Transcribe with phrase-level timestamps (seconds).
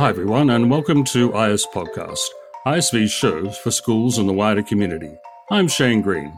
[0.00, 2.24] Hi, everyone, and welcome to IS Podcast,
[2.66, 5.14] ISV's show for schools and the wider community.
[5.50, 6.34] I'm Shane Green.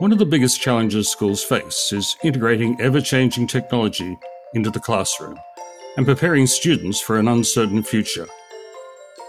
[0.00, 4.18] One of the biggest challenges schools face is integrating ever changing technology
[4.52, 5.38] into the classroom
[5.96, 8.26] and preparing students for an uncertain future.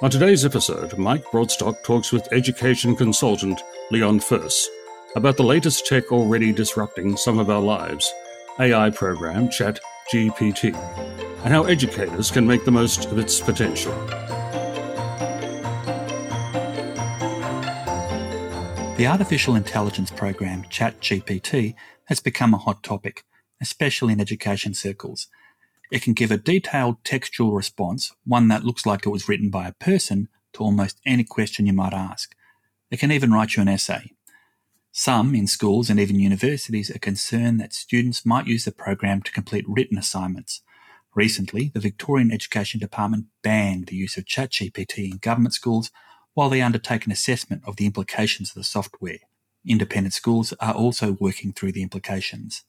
[0.02, 3.62] On today's episode, Mike Broadstock talks with education consultant
[3.92, 4.68] Leon Furze
[5.16, 8.14] about the latest tech already disrupting some of our lives
[8.60, 10.76] AI program ChatGPT,
[11.44, 13.94] and how educators can make the most of its potential.
[18.98, 21.74] The artificial intelligence program ChatGPT
[22.06, 23.24] has become a hot topic,
[23.60, 25.28] especially in education circles.
[25.92, 29.68] It can give a detailed textual response, one that looks like it was written by
[29.68, 32.36] a person, to almost any question you might ask.
[32.92, 34.12] It can even write you an essay.
[34.92, 39.32] Some, in schools and even universities, are concerned that students might use the program to
[39.32, 40.62] complete written assignments.
[41.14, 45.92] Recently, the Victorian Education Department banned the use of ChatGPT in government schools
[46.34, 49.20] while they undertake an assessment of the implications of the software.
[49.68, 52.64] Independent schools are also working through the implications.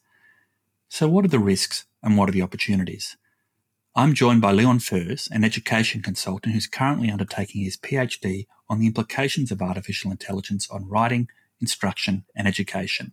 [0.88, 3.16] So, what are the risks and what are the opportunities?
[3.94, 8.86] I'm joined by Leon Furze, an education consultant who's currently undertaking his PhD on the
[8.86, 11.28] implications of artificial intelligence on writing,
[11.60, 13.12] instruction, and education.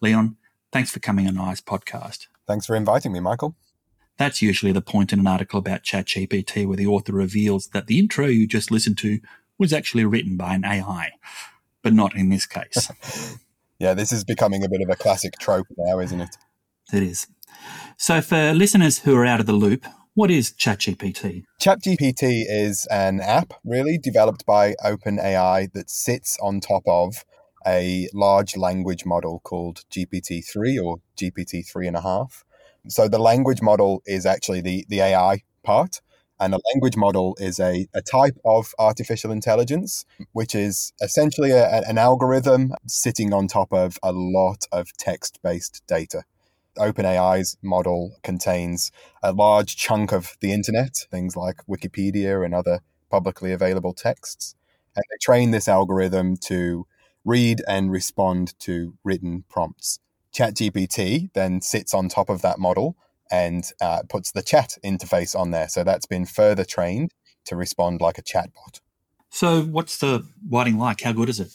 [0.00, 0.36] Leon,
[0.70, 2.28] thanks for coming on IS podcast.
[2.46, 3.56] Thanks for inviting me, Michael.
[4.18, 7.98] That's usually the point in an article about ChatGPT where the author reveals that the
[7.98, 9.20] intro you just listened to
[9.58, 11.12] was actually written by an AI,
[11.82, 13.38] but not in this case.
[13.78, 16.36] yeah, this is becoming a bit of a classic trope now, isn't it?
[16.92, 17.26] It is.
[17.96, 21.44] So, for listeners who are out of the loop, what is ChatGPT?
[21.60, 27.24] ChatGPT is an app really developed by OpenAI that sits on top of
[27.66, 32.42] a large language model called GPT-3 or GPT-3.5.
[32.88, 36.00] So the language model is actually the, the AI part.
[36.40, 41.82] And a language model is a, a type of artificial intelligence, which is essentially a,
[41.88, 46.22] an algorithm sitting on top of a lot of text based data.
[46.78, 53.52] OpenAI's model contains a large chunk of the internet, things like Wikipedia and other publicly
[53.52, 54.54] available texts.
[54.94, 56.86] And they train this algorithm to
[57.24, 59.98] read and respond to written prompts.
[60.38, 62.96] ChatGPT then sits on top of that model
[63.30, 65.68] and uh, puts the chat interface on there.
[65.68, 67.12] So that's been further trained
[67.46, 68.80] to respond like a chatbot.
[69.30, 71.02] So, what's the writing like?
[71.02, 71.52] How good is it?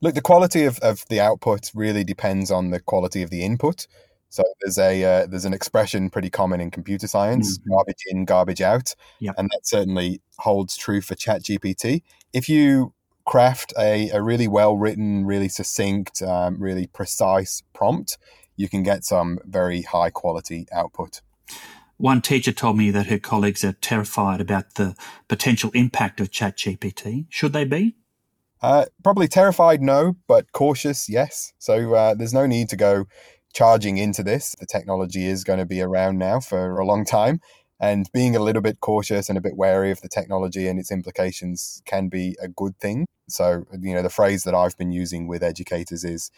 [0.00, 3.86] Look, the quality of, of the output really depends on the quality of the input.
[4.30, 7.70] So there's a uh, there's an expression pretty common in computer science: mm-hmm.
[7.70, 9.34] garbage in, garbage out, yep.
[9.38, 12.02] and that certainly holds true for ChatGPT.
[12.32, 12.92] If you
[13.28, 18.16] craft a, a really well written, really succinct, um, really precise prompt,
[18.56, 21.20] you can get some very high quality output.
[21.98, 24.96] One teacher told me that her colleagues are terrified about the
[25.28, 27.26] potential impact of ChatGPT.
[27.28, 27.96] Should they be?
[28.62, 31.52] Uh, probably terrified, no, but cautious, yes.
[31.58, 33.04] So uh, there's no need to go
[33.52, 34.56] charging into this.
[34.58, 37.40] The technology is going to be around now for a long time
[37.78, 40.90] and being a little bit cautious and a bit wary of the technology and its
[40.90, 43.04] implications can be a good thing.
[43.28, 46.30] So, you know, the phrase that I've been using with educators is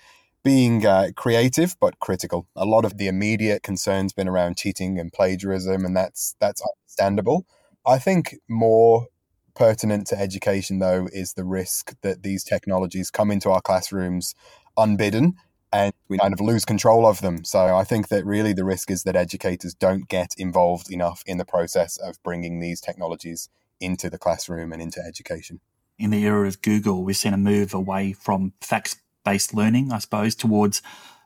[0.42, 2.46] being uh, creative but critical.
[2.56, 7.46] A lot of the immediate concerns been around cheating and plagiarism, and that's that's understandable.
[7.86, 9.06] I think more
[9.54, 14.34] pertinent to education, though, is the risk that these technologies come into our classrooms
[14.76, 15.34] unbidden
[15.72, 17.44] and we kind of lose control of them.
[17.44, 21.38] So I think that really the risk is that educators don't get involved enough in
[21.38, 23.48] the process of bringing these technologies
[23.80, 25.60] into the classroom and into education.
[26.00, 29.98] In the era of Google, we've seen a move away from facts based learning, I
[29.98, 30.80] suppose, towards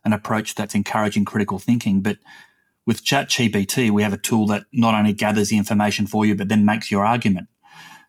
[0.05, 2.01] an approach that's encouraging critical thinking.
[2.01, 2.19] But
[2.85, 6.49] with ChatGPT, we have a tool that not only gathers the information for you, but
[6.49, 7.47] then makes your argument.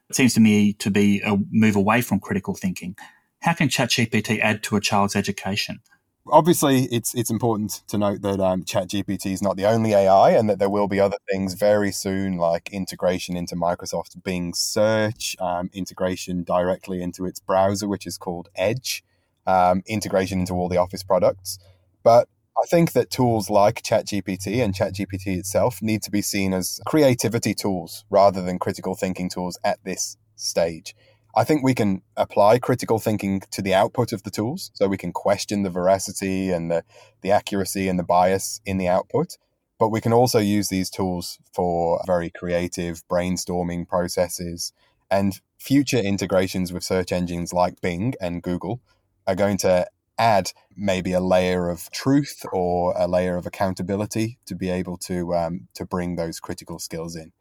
[0.09, 2.97] It seems to me to be a move away from critical thinking.
[3.42, 5.82] How can ChatGPT add to a child's education?
[6.31, 10.50] Obviously it's it's important to note that um, ChatGPT is not the only AI, and
[10.50, 15.70] that there will be other things very soon, like integration into Microsoft Bing search, um,
[15.73, 19.03] integration directly into its browser, which is called Edge,
[19.46, 21.59] um, integration into all the Office products.
[22.03, 22.28] But
[22.58, 27.53] I think that tools like ChatGPT and ChatGPT itself need to be seen as creativity
[27.53, 30.96] tools rather than critical thinking tools at this stage.
[31.35, 34.72] I think we can apply critical thinking to the output of the tools.
[34.73, 36.84] So we can question the veracity and the,
[37.22, 39.37] the accuracy and the bias in the output.
[39.78, 44.72] But we can also use these tools for very creative brainstorming processes.
[45.11, 48.79] And future integrations with search engines like Bing and Google
[49.28, 49.87] are going to
[50.17, 55.35] add maybe a layer of truth or a layer of accountability to be able to
[55.35, 57.34] um, to bring those critical skills in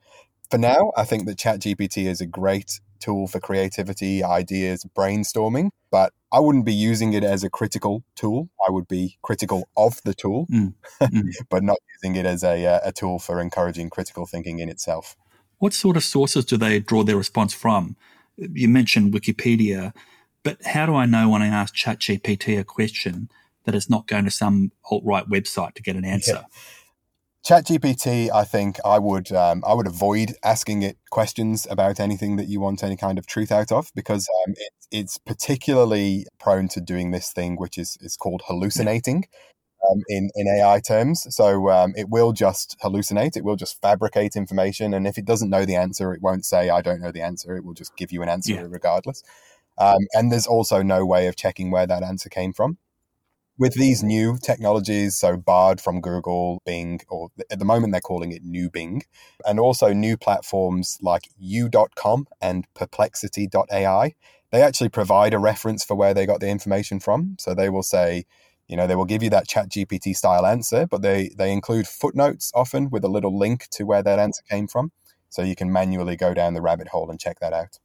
[0.54, 6.12] For now, I think that ChatGPT is a great tool for creativity, ideas, brainstorming, but
[6.30, 8.50] I wouldn't be using it as a critical tool.
[8.64, 10.74] I would be critical of the tool, mm.
[11.02, 11.32] Mm.
[11.50, 15.16] but not using it as a, uh, a tool for encouraging critical thinking in itself.
[15.58, 17.96] What sort of sources do they draw their response from?
[18.36, 19.92] You mentioned Wikipedia,
[20.44, 23.28] but how do I know when I ask ChatGPT a question
[23.64, 26.44] that it's not going to some alt right website to get an answer?
[26.44, 26.60] Yeah.
[27.44, 32.48] ChatGPT, I think I would um, I would avoid asking it questions about anything that
[32.48, 36.80] you want any kind of truth out of because um, it, it's particularly prone to
[36.80, 39.24] doing this thing which is is called hallucinating.
[39.90, 43.36] Um, in in AI terms, so um, it will just hallucinate.
[43.36, 46.70] It will just fabricate information, and if it doesn't know the answer, it won't say
[46.70, 48.66] "I don't know the answer." It will just give you an answer yeah.
[48.66, 49.22] regardless.
[49.76, 52.78] Um, and there's also no way of checking where that answer came from
[53.58, 58.32] with these new technologies, so Bard from Google, Bing, or at the moment they're calling
[58.32, 59.02] it New Bing,
[59.46, 64.14] and also new platforms like You.com and Perplexity.ai,
[64.50, 67.36] they actually provide a reference for where they got the information from.
[67.38, 68.24] So they will say,
[68.68, 71.86] you know, they will give you that chat GPT style answer, but they, they include
[71.86, 74.92] footnotes often with a little link to where that answer came from.
[75.28, 77.78] So you can manually go down the rabbit hole and check that out.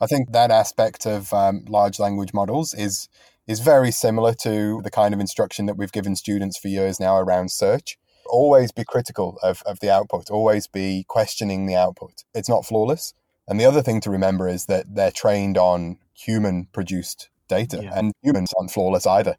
[0.00, 3.08] I think that aspect of um, large language models is
[3.46, 7.16] is very similar to the kind of instruction that we've given students for years now
[7.16, 7.98] around search.
[8.26, 12.24] Always be critical of, of the output, always be questioning the output.
[12.34, 13.12] It's not flawless.
[13.46, 17.92] And the other thing to remember is that they're trained on human produced data, yeah.
[17.94, 19.36] and humans aren't flawless either.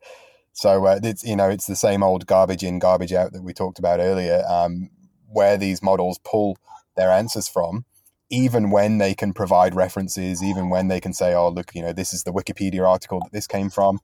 [0.54, 3.54] So uh, it's you know it's the same old garbage in, garbage out that we
[3.54, 4.92] talked about earlier, um,
[5.28, 6.58] where these models pull
[6.96, 7.86] their answers from
[8.30, 11.94] even when they can provide references, even when they can say, oh, look, you know,
[11.94, 14.00] this is the Wikipedia article that this came from,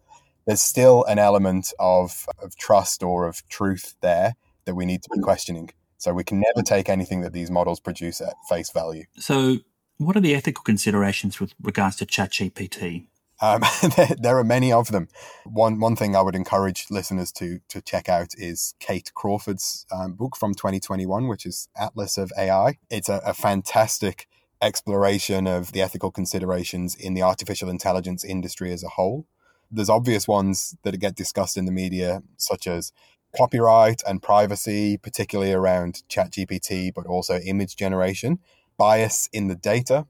[0.45, 4.35] there's still an element of, of trust or of truth there
[4.65, 5.23] that we need to be mm.
[5.23, 5.69] questioning.
[5.97, 9.06] So we can never take anything that these models produce at face value.
[9.18, 9.57] So,
[9.97, 13.06] what are the ethical considerations with regards to ChatGPT?
[13.41, 13.63] Um,
[14.21, 15.07] there, are many of them.
[15.45, 20.13] One one thing I would encourage listeners to to check out is Kate Crawford's um,
[20.13, 22.77] book from 2021, which is Atlas of AI.
[22.89, 24.27] It's a, a fantastic
[24.61, 29.25] exploration of the ethical considerations in the artificial intelligence industry as a whole.
[29.71, 32.91] There's obvious ones that get discussed in the media, such as
[33.35, 38.39] copyright and privacy, particularly around ChatGPT, but also image generation,
[38.77, 40.05] bias in the data.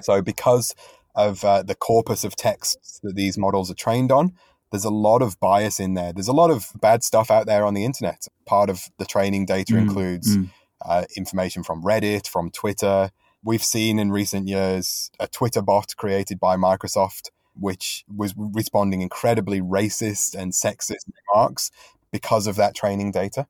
[0.00, 0.74] So, because
[1.14, 4.32] of uh, the corpus of texts that these models are trained on.
[4.70, 6.12] There's a lot of bias in there.
[6.12, 8.26] There's a lot of bad stuff out there on the internet.
[8.44, 10.50] Part of the training data mm, includes mm.
[10.80, 13.10] Uh, information from Reddit, from Twitter.
[13.42, 19.60] We've seen in recent years a Twitter bot created by Microsoft, which was responding incredibly
[19.60, 21.72] racist and sexist remarks
[22.12, 23.48] because of that training data.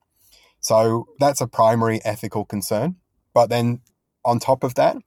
[0.59, 2.95] So that's a primary ethical concern.
[3.33, 3.81] But then
[4.25, 4.97] on top of that,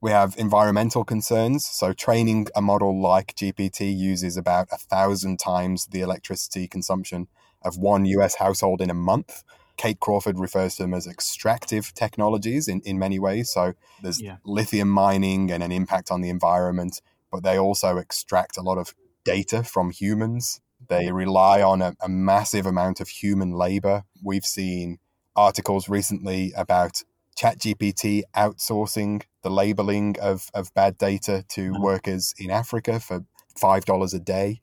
[0.00, 1.66] we have environmental concerns.
[1.66, 7.28] So, training a model like GPT uses about a thousand times the electricity consumption
[7.62, 9.42] of one US household in a month.
[9.76, 13.50] Kate Crawford refers to them as extractive technologies in, in many ways.
[13.50, 14.36] So, there's yeah.
[14.44, 17.00] lithium mining and an impact on the environment,
[17.30, 20.60] but they also extract a lot of data from humans.
[20.88, 24.04] They rely on a, a massive amount of human labor.
[24.22, 24.98] We've seen
[25.34, 27.02] articles recently about
[27.38, 31.82] ChatGPT outsourcing the labeling of, of bad data to mm-hmm.
[31.82, 33.24] workers in Africa for
[33.56, 34.60] $5 a day.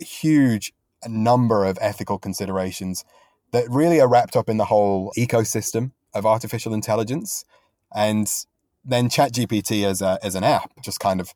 [0.00, 0.72] A huge
[1.06, 3.04] number of ethical considerations
[3.52, 7.44] that really are wrapped up in the whole ecosystem of artificial intelligence.
[7.94, 8.28] And
[8.84, 11.32] then ChatGPT as, a, as an app just kind of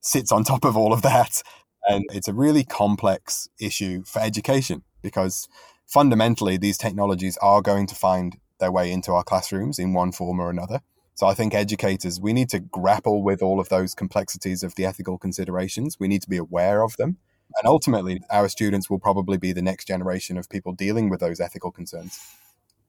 [0.00, 1.42] sits on top of all of that.
[1.88, 5.48] And it's a really complex issue for education because
[5.86, 10.40] fundamentally these technologies are going to find their way into our classrooms in one form
[10.40, 10.80] or another.
[11.14, 14.84] So I think educators, we need to grapple with all of those complexities of the
[14.84, 15.98] ethical considerations.
[16.00, 17.18] We need to be aware of them.
[17.56, 21.40] And ultimately, our students will probably be the next generation of people dealing with those
[21.40, 22.18] ethical concerns.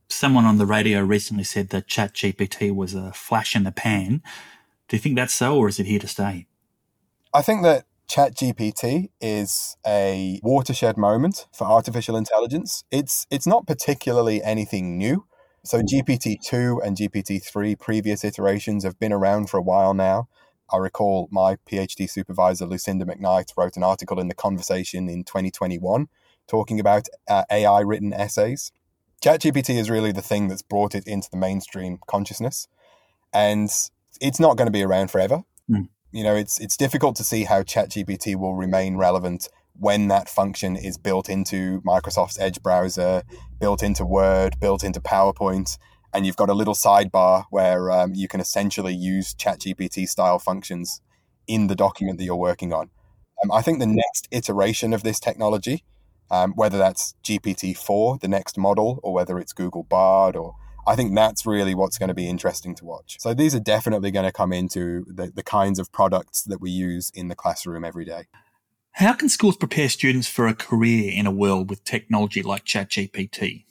[0.09, 4.23] Someone on the radio recently said that ChatGPT was a flash in the pan.
[4.87, 6.47] Do you think that's so, or is it here to stay?
[7.33, 12.83] I think that ChatGPT is a watershed moment for artificial intelligence.
[12.91, 15.25] It's it's not particularly anything new.
[15.65, 20.27] So GPT-2 and GPT-3 previous iterations have been around for a while now.
[20.71, 26.07] I recall my PhD supervisor, Lucinda McKnight, wrote an article in The Conversation in 2021
[26.47, 28.71] talking about uh, AI written essays.
[29.23, 32.67] ChatGPT is really the thing that's brought it into the mainstream consciousness.
[33.33, 33.69] And
[34.21, 35.43] it's not going to be around forever.
[35.67, 35.89] Mm.
[36.11, 40.75] You know, it's it's difficult to see how ChatGPT will remain relevant when that function
[40.75, 43.23] is built into Microsoft's Edge browser,
[43.59, 45.77] built into Word, built into PowerPoint,
[46.13, 51.01] and you've got a little sidebar where um, you can essentially use ChatGPT style functions
[51.47, 52.89] in the document that you're working on.
[53.43, 55.83] Um, I think the next iteration of this technology,
[56.31, 60.55] um, whether that's GPT 4, the next model, or whether it's Google Bard, or
[60.87, 63.17] I think that's really what's going to be interesting to watch.
[63.19, 66.71] So these are definitely going to come into the, the kinds of products that we
[66.71, 68.25] use in the classroom every day.
[68.95, 73.65] How can schools prepare students for a career in a world with technology like ChatGPT?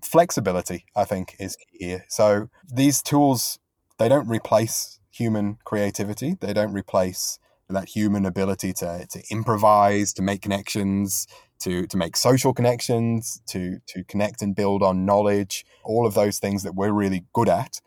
[0.00, 2.04] Flexibility, I think, is key here.
[2.06, 3.58] So these tools,
[3.98, 6.36] they don't replace human creativity.
[6.40, 11.26] They don't replace that human ability to, to improvise, to make connections,
[11.58, 16.38] to, to make social connections, to, to connect and build on knowledge, all of those
[16.38, 17.80] things that we're really good at.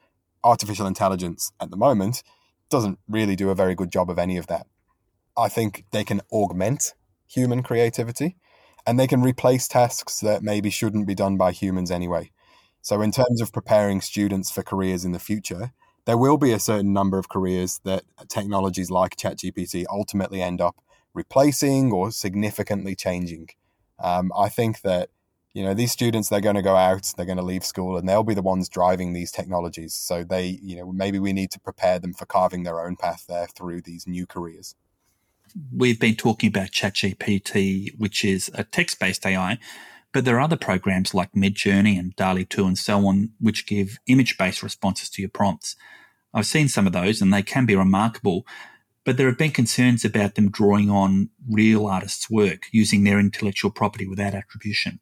[0.43, 2.23] Artificial intelligence at the moment
[2.69, 4.67] doesn't really do a very good job of any of that.
[5.37, 6.93] I think they can augment
[7.27, 8.37] human creativity
[8.85, 12.31] and they can replace tasks that maybe shouldn't be done by humans anyway.
[12.81, 15.73] So, in terms of preparing students for careers in the future,
[16.05, 20.77] there will be a certain number of careers that technologies like ChatGPT ultimately end up
[21.13, 23.49] replacing or significantly changing.
[23.99, 25.09] Um, I think that
[25.53, 28.07] you know these students they're going to go out they're going to leave school and
[28.07, 31.59] they'll be the ones driving these technologies so they you know maybe we need to
[31.59, 34.75] prepare them for carving their own path there through these new careers
[35.73, 39.57] we've been talking about ChatGPT, which is a text based AI,
[40.13, 43.97] but there are other programs like Midjourney and DALL-E 2 and so on, which give
[44.07, 45.75] image based responses to your prompts.
[46.33, 48.45] I've seen some of those and they can be remarkable,
[49.03, 53.71] but there have been concerns about them drawing on real artists' work using their intellectual
[53.71, 54.99] property without attribution.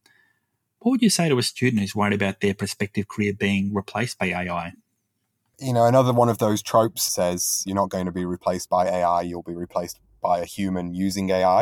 [0.79, 4.19] What would you say to a student who's worried about their prospective career being replaced
[4.19, 4.73] by AI?
[5.59, 8.85] You know, another one of those tropes says you're not going to be replaced by
[8.87, 11.61] AI, you'll be replaced by a human using AI.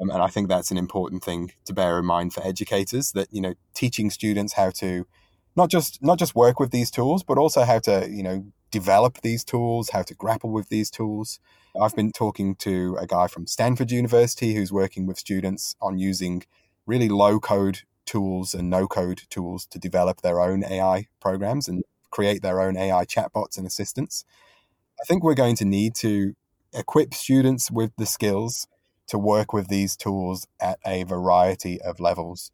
[0.00, 3.28] Um, and I think that's an important thing to bear in mind for educators that,
[3.30, 5.06] you know, teaching students how to
[5.56, 9.20] not just not just work with these tools, but also how to, you know, develop
[9.20, 11.40] these tools, how to grapple with these tools.
[11.80, 16.44] I've been talking to a guy from Stanford University who's working with students on using
[16.86, 21.84] really low code tools and no code tools to develop their own AI programs and
[22.10, 24.24] create their own AI chatbots and assistants.
[25.00, 26.34] I think we're going to need to
[26.72, 28.66] equip students with the skills
[29.08, 32.52] to work with these tools at a variety of levels.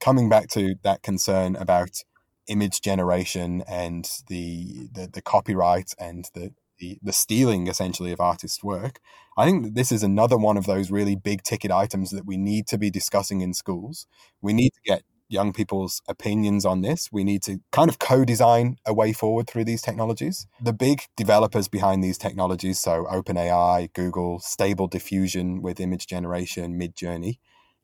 [0.00, 2.02] Coming back to that concern about
[2.48, 8.64] image generation and the the, the copyright and the, the, the stealing essentially of artists'
[8.64, 9.00] work,
[9.36, 12.36] I think that this is another one of those really big ticket items that we
[12.36, 14.06] need to be discussing in schools.
[14.40, 15.02] We need to get
[15.32, 17.08] young people's opinions on this.
[17.10, 20.46] We need to kind of co design a way forward through these technologies.
[20.62, 27.38] The big developers behind these technologies, so OpenAI, Google, Stable Diffusion with image generation, Midjourney,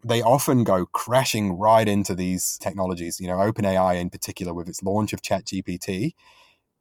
[0.05, 3.21] they often go crashing right into these technologies.
[3.21, 6.12] You know, OpenAI in particular, with its launch of ChatGPT,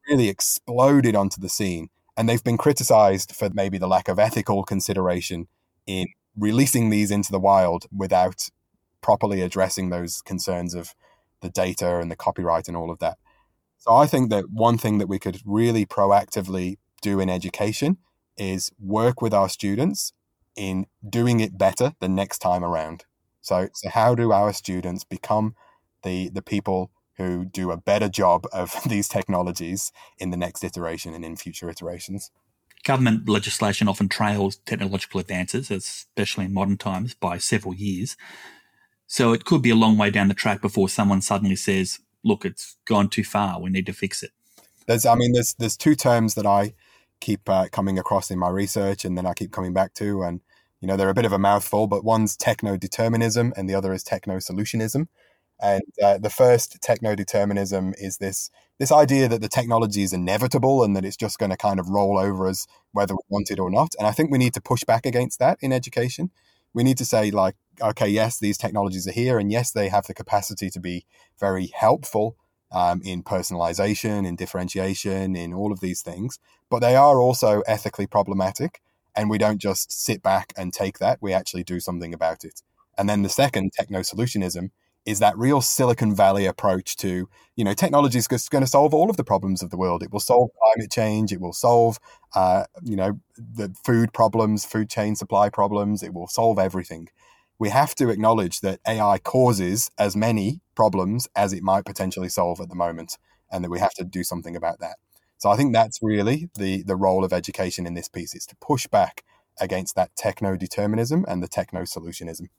[0.07, 1.89] really exploded onto the scene.
[2.15, 5.47] And they've been criticized for maybe the lack of ethical consideration
[5.85, 8.49] in releasing these into the wild without
[9.07, 10.93] properly addressing those concerns of
[11.41, 13.17] the data and the copyright and all of that.
[13.77, 17.99] So I think that one thing that we could really proactively do in education
[18.37, 20.11] is work with our students
[20.57, 23.05] in doing it better the next time around.
[23.39, 25.55] So, so how do our students become
[26.03, 31.13] the the people who do a better job of these technologies in the next iteration
[31.13, 32.29] and in future iterations?
[32.83, 38.17] Government legislation often trails technological advances, especially in modern times, by several years.
[39.07, 42.45] So it could be a long way down the track before someone suddenly says, "Look,
[42.45, 43.59] it's gone too far.
[43.61, 44.31] We need to fix it."
[44.87, 46.73] There's, I mean, there's there's two terms that I
[47.19, 50.41] keep uh, coming across in my research, and then I keep coming back to, and
[50.81, 53.93] you know, they're a bit of a mouthful, but one's techno determinism, and the other
[53.93, 55.07] is techno solutionism.
[55.59, 60.83] And uh, the first techno determinism is this this idea that the technology is inevitable
[60.83, 63.59] and that it's just going to kind of roll over us whether we want it
[63.59, 63.95] or not.
[63.97, 66.29] And I think we need to push back against that in education.
[66.75, 70.07] We need to say like okay, yes, these technologies are here, and yes, they have
[70.07, 71.05] the capacity to be
[71.39, 72.35] very helpful
[72.71, 78.07] um, in personalization, in differentiation, in all of these things, but they are also ethically
[78.07, 78.81] problematic.
[79.15, 82.61] And we don't just sit back and take that, we actually do something about it.
[82.97, 84.69] And then the second, techno solutionism,
[85.05, 89.09] is that real Silicon Valley approach to, you know, technology is going to solve all
[89.09, 90.03] of the problems of the world.
[90.03, 91.31] It will solve climate change.
[91.31, 91.97] It will solve,
[92.35, 96.03] uh, you know, the food problems, food chain supply problems.
[96.03, 97.07] It will solve everything
[97.59, 102.59] we have to acknowledge that AI causes as many problems as it might potentially solve
[102.59, 103.17] at the moment,
[103.51, 104.97] and that we have to do something about that.
[105.37, 108.55] So I think that's really the the role of education in this piece is to
[108.57, 109.23] push back
[109.59, 112.49] against that techno determinism and the techno solutionism.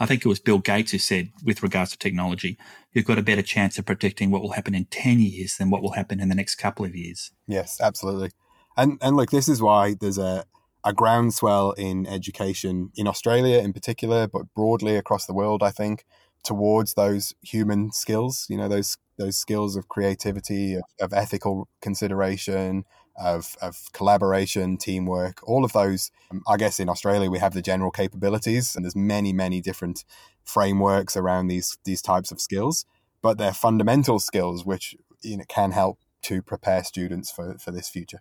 [0.00, 2.56] I think it was Bill Gates who said, with regards to technology,
[2.92, 5.82] you've got a better chance of predicting what will happen in 10 years than what
[5.82, 7.32] will happen in the next couple of years.
[7.48, 8.30] Yes, absolutely.
[8.76, 10.44] And and look, this is why there's a
[10.84, 16.04] a groundswell in education in Australia in particular, but broadly across the world, I think,
[16.44, 22.84] towards those human skills, you know, those those skills of creativity, of, of ethical consideration,
[23.18, 26.12] of, of collaboration, teamwork, all of those.
[26.30, 30.04] Um, I guess in Australia we have the general capabilities, and there's many, many different
[30.44, 32.86] frameworks around these these types of skills.
[33.20, 37.88] But they're fundamental skills which you know can help to prepare students for, for this
[37.88, 38.20] future.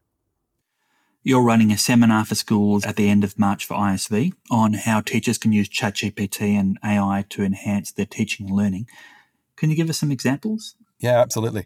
[1.27, 5.01] You're running a seminar for schools at the end of March for ISV on how
[5.01, 8.87] teachers can use ChatGPT and AI to enhance their teaching and learning.
[9.57, 10.75] Can you give us some examples?
[11.01, 11.65] Yeah, absolutely.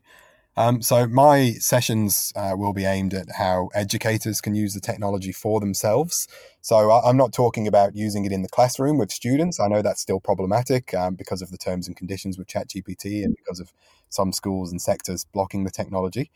[0.58, 5.32] Um, so my sessions uh, will be aimed at how educators can use the technology
[5.32, 6.28] for themselves.
[6.62, 9.60] So I'm not talking about using it in the classroom with students.
[9.60, 13.36] I know that's still problematic um, because of the terms and conditions with ChatGPT and
[13.36, 13.72] because of
[14.10, 16.32] some schools and sectors blocking the technology.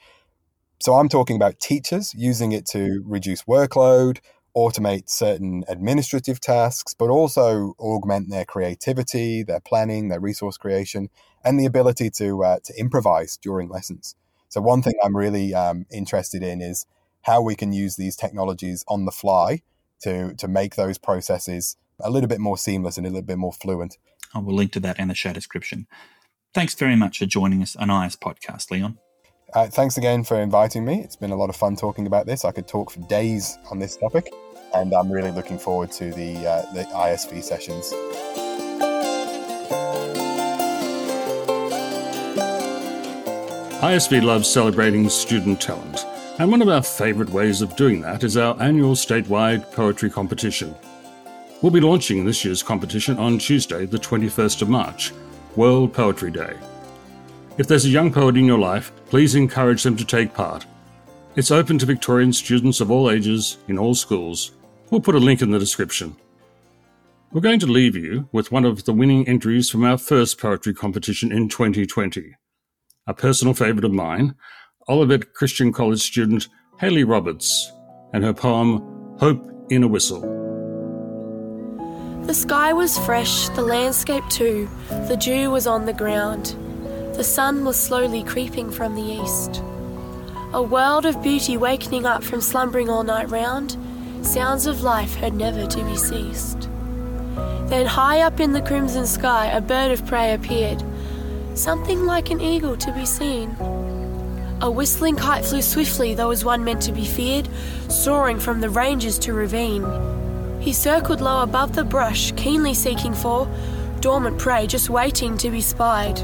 [0.79, 4.19] So I'm talking about teachers using it to reduce workload,
[4.55, 11.09] automate certain administrative tasks, but also augment their creativity, their planning, their resource creation,
[11.43, 14.15] and the ability to uh, to improvise during lessons.
[14.49, 16.85] So one thing I'm really um, interested in is
[17.23, 19.61] how we can use these technologies on the fly
[20.01, 23.53] to to make those processes a little bit more seamless and a little bit more
[23.53, 23.97] fluent.
[24.33, 25.87] I will link to that in the show description.
[26.53, 28.97] Thanks very much for joining us on IS Podcast, Leon.
[29.55, 30.99] Uh, thanks again for inviting me.
[30.99, 32.43] It's been a lot of fun talking about this.
[32.43, 34.29] I could talk for days on this topic
[34.73, 37.93] and I'm really looking forward to the uh, the ISV sessions.
[43.81, 46.05] ISV loves celebrating student talent,
[46.39, 50.75] and one of our favourite ways of doing that is our annual statewide poetry competition.
[51.61, 55.13] We'll be launching this year's competition on Tuesday, the 21st of March,
[55.55, 56.57] World Poetry Day.
[57.57, 60.65] If there's a young poet in your life, please encourage them to take part.
[61.37, 64.51] It's open to Victorian students of all ages in all schools
[64.91, 66.17] We'll put a link in the description.
[67.31, 70.73] We're going to leave you with one of the winning entries from our first poetry
[70.73, 72.35] competition in 2020.
[73.07, 74.35] A personal favourite of mine,
[74.89, 76.49] Olivet Christian College student
[76.81, 77.71] Haley Roberts,
[78.11, 80.23] and her poem Hope in a Whistle.
[82.23, 84.67] The sky was fresh, the landscape too,
[85.07, 86.57] the dew was on the ground.
[87.15, 89.63] The sun was slowly creeping from the east.
[90.51, 93.77] A world of beauty wakening up from slumbering all night round
[94.21, 96.69] sounds of life heard never to be ceased.
[97.67, 100.83] Then, high up in the crimson sky, a bird of prey appeared,
[101.53, 103.55] something like an eagle to be seen.
[104.61, 107.47] A whistling kite flew swiftly, though as one meant to be feared,
[107.87, 109.85] soaring from the ranges to ravine.
[110.59, 113.47] He circled low above the brush, keenly seeking for
[114.01, 116.19] dormant prey just waiting to be spied.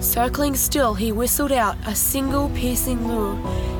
[0.00, 3.38] Circling still, he whistled out a single piercing lure.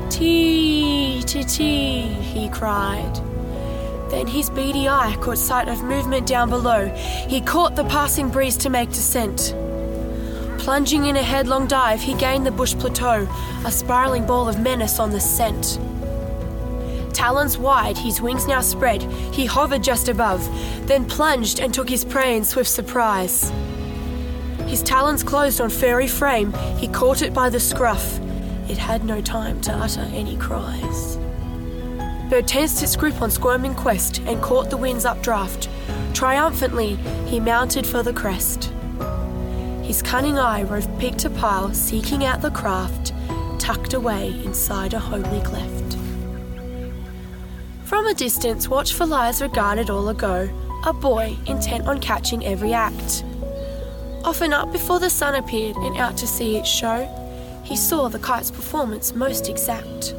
[0.09, 3.15] Tee, tee, tee, he cried.
[4.09, 6.87] Then his beady eye caught sight of movement down below.
[7.27, 9.55] He caught the passing breeze to make descent.
[10.59, 13.27] Plunging in a headlong dive, he gained the bush plateau,
[13.65, 15.79] a spiraling ball of menace on the scent.
[17.13, 19.01] Talons wide, his wings now spread,
[19.33, 20.43] he hovered just above,
[20.87, 23.51] then plunged and took his prey in swift surprise.
[24.67, 28.19] His talons closed on furry frame, he caught it by the scruff.
[28.69, 31.17] It had no time to utter any cries.
[32.29, 35.69] Bird tensed its grip on squirming quest and caught the wind's updraft.
[36.13, 36.95] Triumphantly,
[37.27, 38.71] he mounted for the crest.
[39.83, 43.13] His cunning eye roved peak to pile, seeking out the craft
[43.65, 45.97] tucked away inside a homely cleft.
[47.83, 50.47] From a distance, watchful eyes regarded all ago
[50.85, 53.23] a boy intent on catching every act.
[54.25, 57.05] Often up before the sun appeared and out to see its show,
[57.63, 60.15] he saw the kite's performance most exact.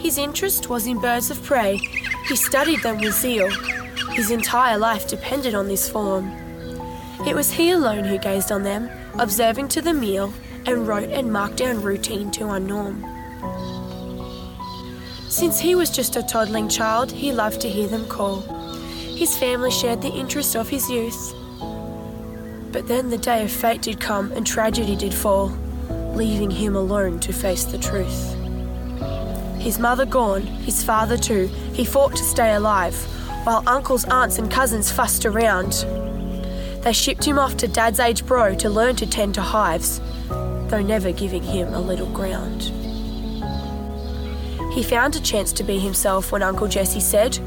[0.00, 1.78] His interest was in birds of prey.
[2.26, 3.48] He studied them with zeal.
[4.10, 6.32] His entire life depended on this form.
[7.24, 10.34] It was he alone who gazed on them, observing to the meal,
[10.66, 13.04] and wrote and marked down routine to our norm.
[15.28, 18.40] Since he was just a toddling child, he loved to hear them call.
[19.14, 21.36] His family shared the interest of his youth.
[22.72, 25.48] But then the day of fate did come and tragedy did fall,
[26.14, 28.34] leaving him alone to face the truth.
[29.60, 32.96] His mother gone, his father too, he fought to stay alive,
[33.44, 35.86] while uncles, aunts, and cousins fussed around.
[36.82, 40.00] They shipped him off to Dad's age bro to learn to tend to hives,
[40.68, 42.72] though never giving him a little ground.
[44.72, 47.38] He found a chance to be himself when Uncle Jesse said,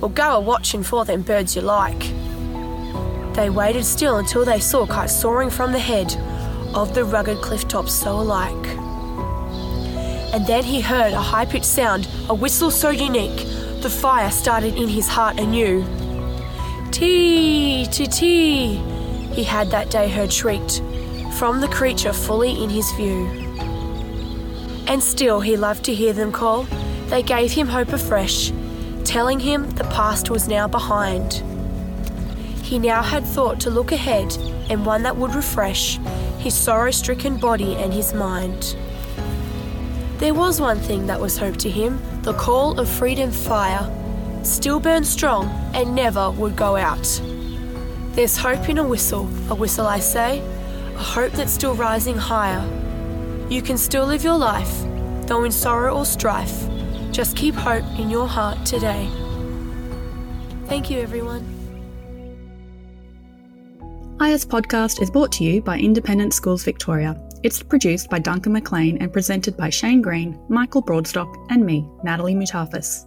[0.00, 2.04] Well, go a watching for them birds you like.
[3.34, 6.16] They waited still until they saw kite soaring from the head
[6.74, 8.66] of the rugged cliff tops so alike.
[10.32, 13.46] And then he heard a high pitched sound, a whistle so unique,
[13.82, 15.84] the fire started in his heart anew.
[16.90, 18.74] Tee, tee, tee,
[19.32, 20.80] he had that day heard shrieked
[21.38, 23.26] from the creature fully in his view.
[24.86, 26.66] And still he loved to hear them call,
[27.06, 28.52] they gave him hope afresh,
[29.04, 31.42] telling him the past was now behind.
[32.74, 34.36] He now had thought to look ahead
[34.68, 36.00] and one that would refresh
[36.38, 38.74] his sorrow stricken body and his mind.
[40.18, 43.88] There was one thing that was hope to him the call of freedom fire
[44.42, 47.22] still burned strong and never would go out.
[48.16, 50.40] There's hope in a whistle, a whistle I say,
[50.96, 52.68] a hope that's still rising higher.
[53.48, 54.82] You can still live your life,
[55.28, 56.66] though in sorrow or strife.
[57.12, 59.08] Just keep hope in your heart today.
[60.66, 61.53] Thank you, everyone.
[64.22, 67.20] IS Podcast is brought to you by Independent Schools Victoria.
[67.42, 72.36] It's produced by Duncan McLean and presented by Shane Green, Michael Broadstock, and me, Natalie
[72.36, 73.06] Mutafis.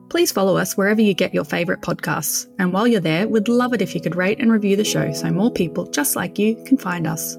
[0.09, 3.73] Please follow us wherever you get your favourite podcasts, and while you're there, we'd love
[3.73, 6.55] it if you could rate and review the show so more people just like you
[6.63, 7.37] can find us.